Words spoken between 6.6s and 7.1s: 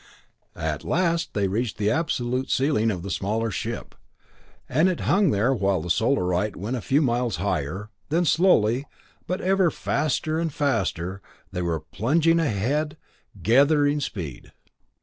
a few